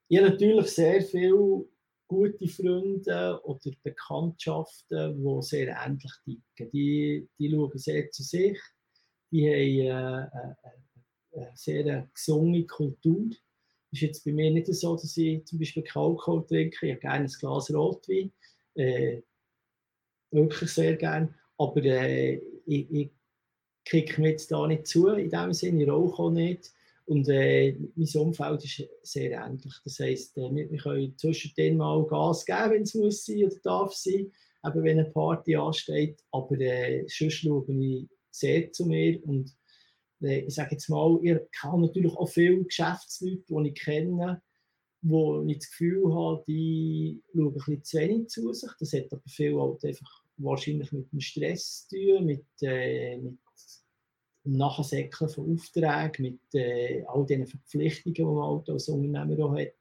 [0.08, 1.68] Ja, natürlich sehr viel
[2.06, 6.70] gute Freunde oder Bekanntschaften, die sehr ähnlich ticken.
[6.72, 8.58] Die, die schauen sehr zu sich,
[9.30, 9.48] die
[9.90, 10.54] haben äh,
[11.34, 13.26] äh, eine sehr gesunde Kultur.
[13.90, 16.86] Das ist jetzt bei mir nicht so, dass ich zum Beispiel Alkohol trinke.
[16.86, 18.32] Ich habe gerne ein Glas Rotwein.
[18.74, 19.22] Äh,
[20.30, 21.34] wirklich sehr gerne.
[21.58, 23.10] Aber äh, ich, ich
[23.84, 25.82] kicke mir jetzt da nicht zu, in dem Sinne.
[25.82, 26.72] Ich rauche auch nicht.
[27.06, 29.74] Und äh, mein Umfeld ist sehr ähnlich.
[29.84, 33.56] Das heisst, äh, wir, wir können zwischendrin mal Gas geben, wenn es muss sein oder
[33.62, 34.32] darf sein,
[34.64, 36.22] eben wenn eine Party ansteht.
[36.30, 39.54] Aber äh, sonst schaue ich sehr zu mir und
[40.22, 44.42] äh, ich sage jetzt mal, ich kenne natürlich auch viele Geschäftsleute, die ich kenne,
[45.02, 48.70] wo ich das Gefühl habe, die schauen ein bisschen zu wenig zu sich.
[48.80, 53.38] Das hat aber viel halt einfach wahrscheinlich mit dem Stress zu tun, mit, äh, mit
[54.44, 59.74] Nachsäckeln von Aufträgen, mit äh, all den Verpflichtungen, die man halt als Unternehmer auch hat.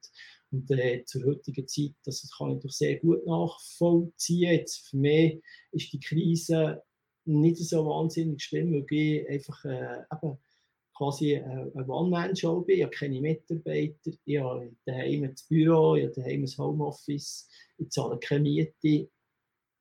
[0.51, 4.53] Und äh, zur heutigen Zeit, das kann ich doch sehr gut nachvollziehen.
[4.53, 6.83] Jetzt für mich ist die Krise
[7.25, 10.37] nicht so wahnsinnig schlimm, weil ich einfach äh, eben
[10.95, 12.77] quasi eine One-Man-Show bin.
[12.77, 17.89] Ich habe keine Mitarbeiter, ich habe daheim das Büro, ich habe daheim ein Homeoffice, ich
[17.89, 19.09] zahle keine Miete.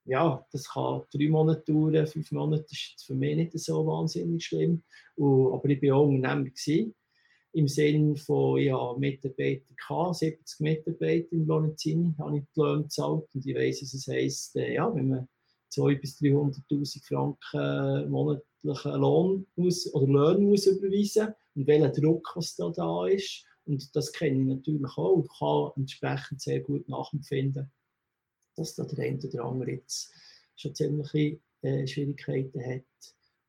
[0.04, 4.82] Ja, das kann drei Monate dauern, fünf Monate ist für mich nicht so wahnsinnig schlimm.
[5.16, 6.50] Und, aber ich war auch Unternehmer.
[6.50, 6.94] Gewesen,
[7.52, 13.28] Im Sinne von, hatte Mitarbeiter, gehabt, 70 Mitarbeiter im Lorenzini, habe ich die Löhne gezahlt.
[13.34, 15.28] Und ich weiss, was es heisst, äh, ja, wenn man
[15.72, 22.56] 200.000 bis 300.000 Franken monatlichen Lohn muss, oder Löhne muss überweisen und welcher Druck was
[22.56, 23.44] da, da ist.
[23.64, 27.70] Und das kenne ich natürlich auch und kann entsprechend sehr gut nachempfinden
[28.56, 30.12] dass da der eine oder andere jetzt
[30.56, 32.84] schon ziemliche äh, Schwierigkeiten hat.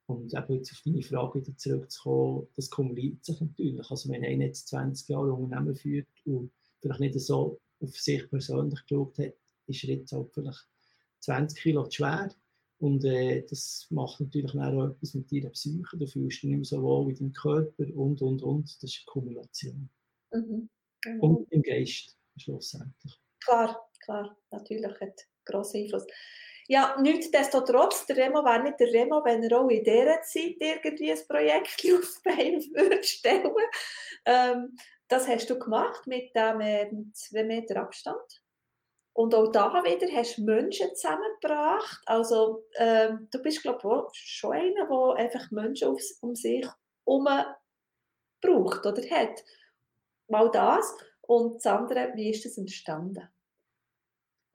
[0.05, 3.89] Und eben jetzt auf deine Frage wieder zurückzukommen, das kumuliert sich natürlich.
[3.89, 8.81] Also wenn einer jetzt 20 Jahre Unternehmen führt und vielleicht nicht so auf sich persönlich
[8.85, 9.33] geschaut hat,
[9.67, 10.67] ist er jetzt halt vielleicht
[11.21, 12.29] 20 Kilo zu schwer.
[12.79, 15.97] Und äh, das macht natürlich auch etwas mit deiner Psyche.
[15.97, 18.75] Du fühlst dich nicht mehr so wohl in deinem Körper und, und, und.
[18.83, 19.89] Das ist eine Kumulation.
[20.33, 20.69] Mhm.
[21.01, 21.25] Genau.
[21.25, 23.21] Und im Geist schlussendlich.
[23.39, 26.05] Klar, klar, natürlich hat grossen Einfluss.
[26.67, 31.11] Ja, nichtsdestotrotz, der Remo wäre nicht der Remo, wenn er auch in dieser Zeit irgendwie
[31.11, 33.53] ein Projekt auf die würde stellen.
[34.25, 34.75] Ähm,
[35.09, 38.43] das hast du gemacht mit dem äh, zwei Meter Abstand.
[39.15, 42.01] Und auch da wieder hast du Menschen zusammengebracht.
[42.05, 46.65] Also ähm, du bist, glaube ich, schon einer, der einfach Menschen auf, um sich
[47.05, 47.27] herum
[48.41, 49.43] braucht oder hat.
[50.29, 50.95] Mal das.
[51.21, 53.29] Und das andere, wie ist das entstanden?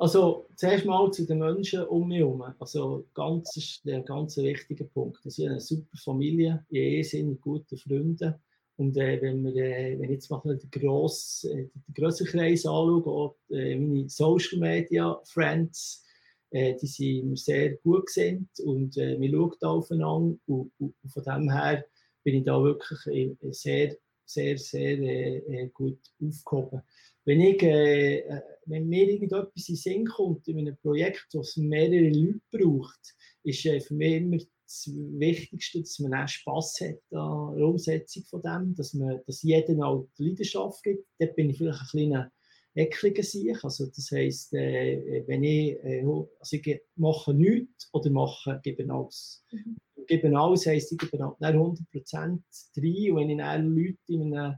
[0.00, 2.42] Also zuerst mal zu den Menschen um mich herum.
[2.60, 5.18] Also ganz der ganz wichtige Punkt.
[5.24, 8.40] Das ist eine super Familie, in Ehesinne, gute Freunde.
[8.76, 12.64] Und äh, wenn, wir, äh, wenn ich jetzt mal den, gross, äh, den grösseren Kreis
[12.64, 16.04] anschaue, auch äh, meine Social Media Friends,
[16.50, 20.38] äh, die sind mir sehr gut gesinnt und äh, wir schauen da aufeinander.
[20.46, 21.84] Und, und, und, von dem her
[22.22, 26.82] bin ich da wirklich äh, sehr, sehr, sehr äh, gut aufgehoben
[27.28, 31.56] wenn, ich, äh, äh, wenn mir irgendetwas in den Sinn kommt in einem Projekt, das
[31.56, 37.00] mehrere Leute braucht, ist äh, für mich immer das Wichtigste, dass man auch Spass hat
[37.12, 41.06] an der Umsetzung von dem, dass, man, dass jedem auch die Leidenschaft gibt.
[41.18, 42.32] Dort bin ich vielleicht ein kleiner
[42.74, 43.64] eckliger Sieg.
[43.64, 49.42] Also das heisst, äh, wenn ich, äh, also ich mache nichts oder mache, gebe alles.
[49.50, 49.76] Mhm.
[50.06, 54.56] Gebe alles heisst, ich gebe 100% rein und wenn ich dann Leute in einem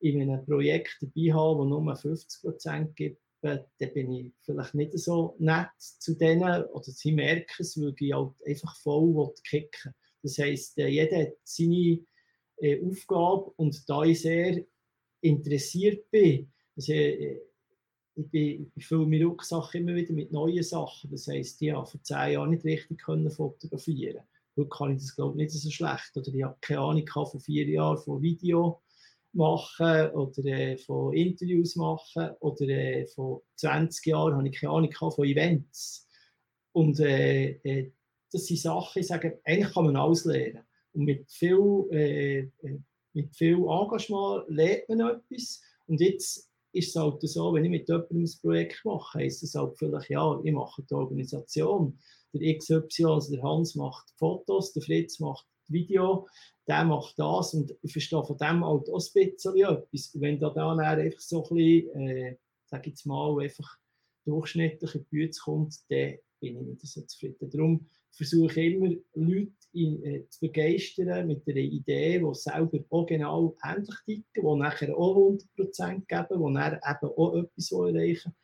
[0.00, 2.14] in einem Projekt dabei habe, das nur
[2.52, 7.80] 50% gibt, dann bin ich vielleicht nicht so nett zu denen oder sie merken es,
[7.80, 12.00] weil ich halt einfach voll kicken Das heisst, äh, jeder hat seine
[12.56, 14.64] äh, Aufgabe und da ich sehr
[15.20, 21.10] interessiert bin, also, ich, bin, ich fülle meine Rucksack immer wieder mit neuen Sachen.
[21.10, 24.22] Das heisst, ich habe vor zehn Jahren nicht richtig können fotografieren.
[24.56, 26.16] Heute kann ich das glaube ich nicht so schlecht.
[26.16, 28.80] Oder ich habe keine Ahnung von vier Jahren von Video
[29.38, 34.92] machen oder äh, von Interviews machen oder äh, von 20 Jahren habe ich keine Ahnung
[34.92, 36.06] von Events.
[36.72, 37.92] Und äh, äh,
[38.30, 40.64] das sind Sachen, ich sage, eigentlich kann man alles lernen.
[40.92, 42.78] Und mit viel, äh, äh,
[43.14, 45.62] mit viel Engagement lernt man etwas.
[45.86, 49.54] Und jetzt ist es halt so, wenn ich mit jemandem ein Projekt mache, heisst es
[49.54, 51.98] halt vielleicht, ja, ich mache die Organisation.
[52.34, 56.26] Der XY, also der Hans macht Fotos, der Fritz macht Video,
[56.68, 60.14] der macht das und ich verstehe von dem halt auch ein bisschen etwas.
[60.14, 63.78] Und wenn da dann einfach so ein bisschen, äh, sag ich jetzt mal, einfach
[64.26, 67.50] durchschnittliche Bütze kommt, dann bin ich nicht so zufrieden.
[67.50, 73.06] Darum versuche ich immer, Leute in, äh, zu begeistern mit einer Idee, die selber auch
[73.06, 78.34] genau ähnlich ticken, die nachher auch 100% geben, die nachher eben auch etwas erreichen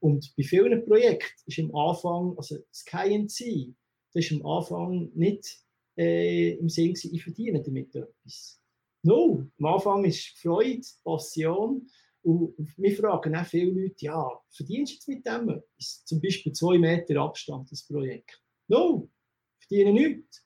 [0.00, 3.74] Und bei vielen Projekten ist am Anfang, also das KNC,
[4.12, 5.63] das ist am Anfang nicht
[5.96, 8.60] äh, im Sinne, ich verdiene damit etwas.
[9.02, 11.86] No, am Anfang ist Freude, Passion.
[12.22, 16.04] Und wir fragen auch viele Leute, ja, verdienst du jetzt mit dem etwas?
[16.04, 18.42] Zum Beispiel zwei Meter Abstand, das Projekt.
[18.66, 19.10] No,
[19.58, 20.42] verdiene nichts.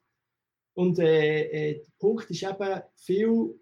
[0.74, 3.60] Und äh, äh, der Punkt ist eben, viel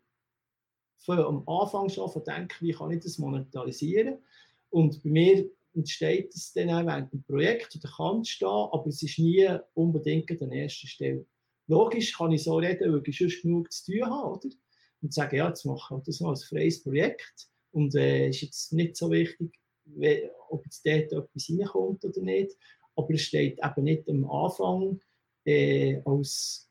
[0.99, 4.19] von am Anfang schon von denken, wie kann ich das monetarisieren?
[4.71, 8.87] Und bei mir entsteht es dann auch während dem Projekt oder kann es stehen, aber
[8.87, 11.27] es ist nie unbedingt an der ersten Stelle.
[11.69, 14.49] Logisch kann ich so reden, weil ich sonst genug zu tun habe, oder?
[15.03, 18.73] Und sagen, ja, jetzt mache ich das mal als freies Projekt und äh, ist jetzt
[18.73, 19.59] nicht so wichtig,
[20.49, 22.57] ob jetzt dort etwas reinkommt oder nicht.
[22.95, 25.01] Aber es steht eben nicht am Anfang
[25.45, 26.71] äh, als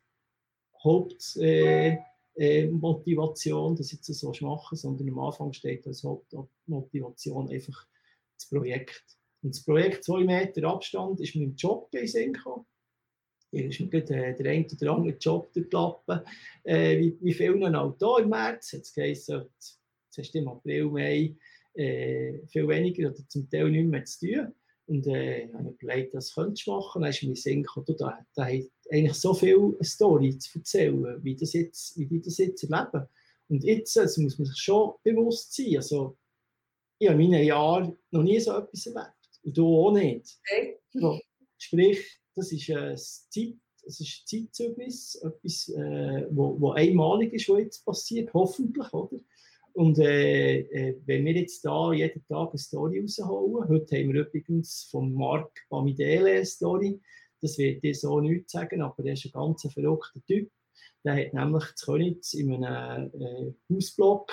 [0.83, 7.87] Hauptmotivation, äh, äh, das jetzt so machen, sondern am Anfang steht als Hauptmotivation einfach
[8.37, 9.03] das Projekt.
[9.43, 12.65] Und das Projekt 2 Meter Abstand ist mit dem Job in Sinn gekommen
[13.51, 16.21] ist mir äh, der eine oder andere Job durchgelappen.
[16.63, 18.71] Äh, wie, wie vielen auch hier im März.
[18.73, 19.79] Jetzt geheißen, jetzt
[20.17, 21.35] hast du im April, Mai
[21.75, 24.53] äh, viel weniger oder zum Teil nicht mehr zu tun.
[24.87, 27.01] Und äh, habe überlegt, das könntest du machen.
[27.01, 31.35] Dann ist mir Sinn gekommen, da, da hat eigentlich so viel Story zu erzählen, wie,
[31.35, 33.07] das jetzt, wie die das jetzt erleben.
[33.47, 35.77] Und jetzt also muss man sich schon bewusst sein.
[35.77, 36.17] Also,
[36.99, 39.11] ich habe in meinen Jahren noch nie so etwas erlebt.
[39.43, 40.37] Und du auch nicht.
[40.41, 40.77] Okay.
[40.93, 41.19] So,
[41.57, 47.59] sprich, das ist ein Zeit, das ist Zeitzeugnis, etwas, äh, wo, wo einmalig ist, was
[47.59, 49.19] jetzt passiert, hoffentlich, oder?
[49.73, 54.21] Und äh, äh, wenn wir jetzt da jeden Tag eine Story rausholen, heute haben wir
[54.21, 56.99] übrigens von Marc Bamidele eine Story,
[57.41, 60.49] das wird dir so nichts sagen, aber er ist ein ganz verrückter Typ.
[61.03, 64.31] Der hat nämlich zu Königs in einem äh, Hausblock,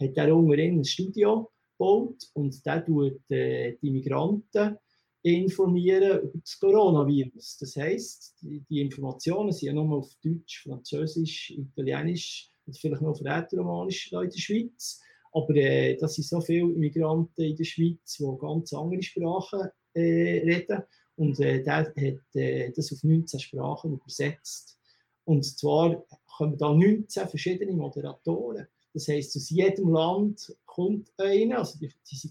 [0.00, 4.78] hat er ein Studio gebaut und der tut äh, die Migranten
[5.24, 7.56] informieren über das Coronavirus.
[7.58, 13.24] Das heisst, die, Informationen sind ja nur auf Deutsch, Französisch, Italienisch und vielleicht noch auf
[13.24, 15.00] Rätoromanisch in der Schweiz.
[15.32, 20.00] Aber äh, das sind so viele Migranten in der Schweiz, die ganz andere Sprachen äh,
[20.00, 20.82] reden.
[21.16, 24.78] Und äh, der hat äh, das auf 19 Sprachen übersetzt.
[25.24, 26.04] Und zwar
[26.36, 28.66] kommen da 19 verschiedene Moderatoren.
[28.92, 32.30] Das heisst, aus jedem Land kommt einer, also die, die,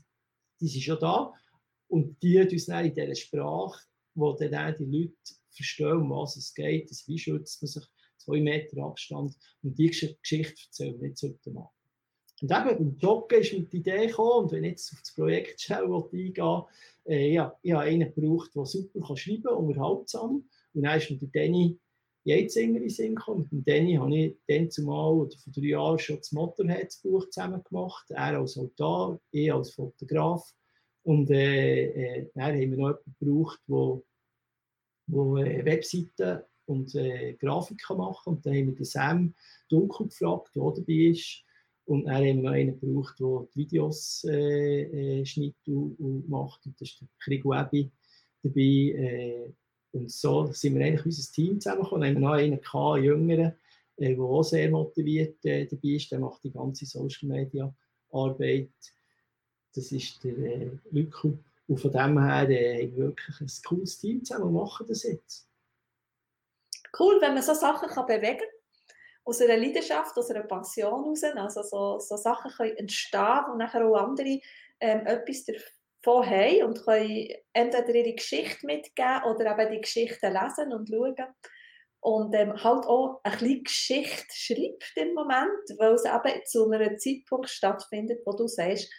[0.61, 1.33] die sind schon da,
[1.93, 3.79] und die uns dann in dieser Sprache,
[4.15, 5.13] wo dann die Leute
[5.51, 7.83] verstehen, um was es geht, das wie schützt man sich,
[8.17, 11.69] zwei Meter Abstand, und die Geschichte erzählen wir jetzt heute Abend.
[12.41, 15.13] Und eben beim Joggen ist mit die Idee gekommen, und wenn ich jetzt auf das
[15.13, 16.63] Projekt schnell eingehen
[17.05, 20.49] äh, ja, ich habe einen gebraucht, der super kann schreiben kann, unterhaltsam.
[20.73, 21.77] Und dann ist mit der Danny
[22.23, 23.41] Jeitzinger in Sinn gekommen.
[23.41, 27.63] Mit dem Danny habe ich dann zumal oder vor drei Jahren schon das Motorheads-Buch zusammen
[27.63, 28.09] gemacht.
[28.09, 30.53] Er als Autor, ich als Fotograf.
[31.03, 34.01] Und äh, äh, dann haben wir noch jemanden gebraucht, der
[35.07, 38.35] wo, äh, Webseiten und äh, Grafiken machen.
[38.35, 39.33] Und dann haben wir den Sam
[39.69, 41.43] Dunkel gefragt, der dabei ist.
[41.85, 46.29] Und dann haben wir noch einen gebraucht, der die Videos äh, äh, schneidet und, und,
[46.29, 46.65] macht.
[46.65, 47.91] Und das ist der Krieg Webby
[48.41, 48.61] dabei.
[48.61, 49.53] Äh,
[49.91, 52.01] und so sind wir eigentlich unser Team zusammengekommen.
[52.01, 53.53] Dann haben wir noch einen einen jüngeren,
[53.97, 56.11] äh, der auch sehr motiviert dabei ist.
[56.11, 57.75] Der macht die ganze Social Media
[58.11, 58.71] Arbeit.
[59.75, 61.37] Das ist der äh, Lücke.
[61.67, 65.47] Und von dem her äh, wirklich ein cooles Team zusammen machen das jetzt.
[66.99, 68.47] Cool, wenn man so Sachen kann bewegen kann
[69.25, 71.23] aus einer Leidenschaft, aus einer Passion heraus.
[71.23, 74.39] Also so, so Sachen können entstehen, wo nachher auch andere
[74.79, 80.73] ähm, etwas davon haben und können entweder ihre Geschichte mitgeben oder eben die Geschichte lesen
[80.73, 81.33] und schauen.
[82.01, 86.99] Und ähm, halt auch ein bisschen Geschichte schreibt im Moment, weil es eben zu einem
[86.99, 88.91] Zeitpunkt stattfindet, wo du sagst,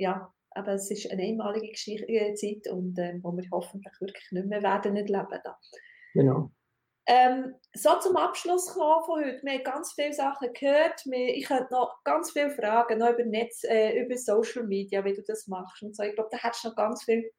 [0.00, 4.32] ja, aber es ist eine einmalige Geschichte, äh, Zeit und ähm, wo wir hoffentlich wirklich
[4.32, 5.40] nicht mehr werden erleben.
[5.44, 5.58] Da.
[6.14, 6.50] Genau.
[7.06, 9.40] Ähm, so zum Abschluss kommen von heute.
[9.42, 11.04] Wir haben ganz viele Sachen gehört.
[11.06, 15.14] Wir, ich habe noch ganz viele Fragen noch über Netz, äh, über Social Media, wie
[15.14, 16.02] du das machst und so.
[16.02, 17.30] Ich glaube, da hättest du noch ganz viel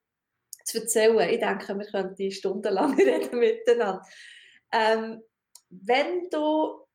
[0.65, 1.29] zu erzählen.
[1.29, 4.01] Ich denke, wir könnten stundenlang reden miteinander.
[4.73, 5.21] Ähm,
[5.69, 6.85] wenn du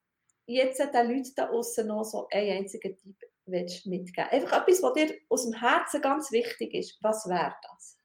[0.46, 4.30] jetzt den Leuten da außen noch so einen einzigen Tipp willst mitgeben.
[4.30, 7.98] Einfach etwas, was dir aus dem Herzen ganz wichtig ist, was wäre das?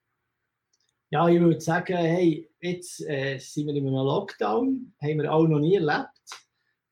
[1.10, 5.46] Ja, ich würde sagen, hey, jetzt äh, sind wir in einem Lockdown, haben wir auch
[5.46, 6.10] noch nie erlebt.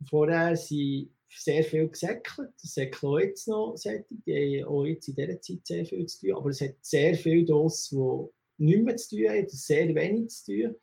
[0.10, 5.08] Vorher sind sehr viel gesäckelt, das säckeln auch jetzt noch sättig, die haben auch jetzt
[5.08, 8.84] in dieser Zeit sehr viel zu tun, aber es hat sehr viel das, die nichts
[8.84, 10.76] mehr zu tun haben, sehr wenig zu tun.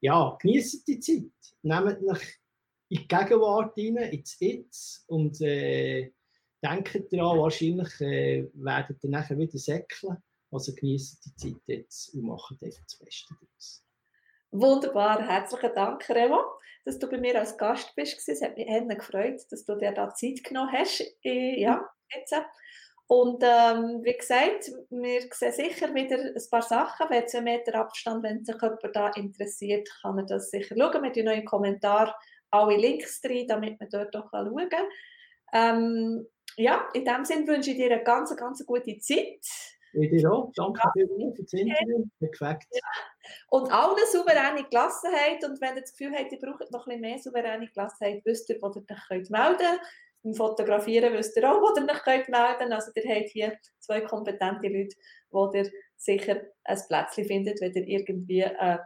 [0.00, 2.38] Ja, genießt die Zeit, nehmt euch
[2.90, 5.04] in die Gegenwart rein, ins Jetzt.
[5.08, 6.12] Und äh,
[6.64, 10.16] denkt daran, wahrscheinlich äh, werdet ihr nachher wieder säckeln
[10.54, 13.84] also genießen die Zeit jetzt und machen das Beste daraus.
[14.52, 16.40] Wunderbar, herzlichen Dank, Remo,
[16.84, 18.28] dass du bei mir als Gast bist.
[18.28, 21.02] Es hat mich gefreut, dass du dir da Zeit genommen hast.
[21.24, 22.34] Äh, ja, jetzt.
[23.06, 27.06] Und ähm, wie gesagt, wir sehen sicher wieder ein paar Sachen.
[27.10, 31.02] Wenn 10 Meter Abstand, wenn sich jemand da interessiert, kann er das sicher schauen.
[31.02, 32.14] Mit den neuen Kommentaren
[32.50, 34.86] alle Links drin, damit man dort auch schauen kann.
[35.52, 39.40] Ähm, ja, in dem Sinne wünsche ich dir eine ganz, ganz gute Zeit.
[39.94, 40.50] Ich dir auch.
[40.56, 41.06] Danke für
[41.42, 42.04] das Interview.
[42.18, 42.66] Perfekt.
[42.72, 42.80] Ja.
[43.50, 45.44] Und allen souveräne Gelassenheit.
[45.44, 48.50] Und wenn ihr das Gefühl habt, ihr braucht noch ein bisschen mehr souveräne Gelassenheit, wisst
[48.50, 49.80] ihr, wo ihr euch könnt melden könnt.
[50.22, 52.72] Beim Fotografieren wisst ihr auch, wo ihr euch könnt melden könnt.
[52.72, 54.96] Also ihr habt hier zwei kompetente Leute,
[55.30, 58.80] wo ihr sicher ein Plätzchen findet, wenn ihr irgendwie eine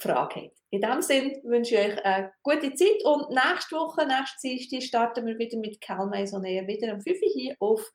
[0.00, 0.58] Frage habt.
[0.70, 5.26] In diesem Sinne wünsche ich euch eine gute Zeit und nächste Woche, nächste Dienstag, starten
[5.26, 7.92] wir wieder mit Cal Maisonnier, wieder am 5 Uhr hier auf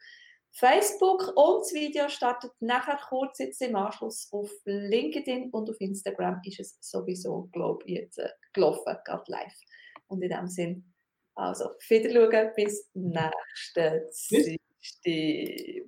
[0.52, 6.42] Facebook und das Video startet nachher kurz jetzt im Anschluss auf LinkedIn und auf Instagram
[6.44, 9.60] ist es sowieso, glaube ich, jetzt äh, gelaufen, gerade live.
[10.08, 10.94] Und in dem Sinn,
[11.36, 14.58] also, wieder schauen, bis nächste Dienstag.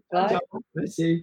[0.10, 0.40] Bye.
[0.98, 1.22] Ja,